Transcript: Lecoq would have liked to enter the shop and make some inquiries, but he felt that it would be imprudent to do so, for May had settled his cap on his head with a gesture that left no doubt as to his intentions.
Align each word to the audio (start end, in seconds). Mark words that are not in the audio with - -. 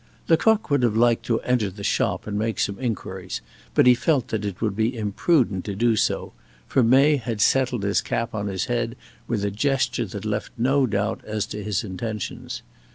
Lecoq 0.27 0.71
would 0.71 0.81
have 0.81 0.97
liked 0.97 1.23
to 1.27 1.39
enter 1.41 1.69
the 1.69 1.83
shop 1.83 2.25
and 2.25 2.35
make 2.35 2.59
some 2.59 2.79
inquiries, 2.79 3.39
but 3.75 3.85
he 3.85 3.93
felt 3.93 4.29
that 4.29 4.43
it 4.43 4.59
would 4.59 4.75
be 4.75 4.97
imprudent 4.97 5.63
to 5.65 5.75
do 5.75 5.95
so, 5.95 6.33
for 6.65 6.81
May 6.81 7.17
had 7.17 7.39
settled 7.39 7.83
his 7.83 8.01
cap 8.01 8.33
on 8.33 8.47
his 8.47 8.65
head 8.65 8.95
with 9.27 9.45
a 9.45 9.51
gesture 9.51 10.05
that 10.07 10.25
left 10.25 10.53
no 10.57 10.87
doubt 10.87 11.21
as 11.23 11.45
to 11.45 11.63
his 11.63 11.83
intentions. 11.83 12.63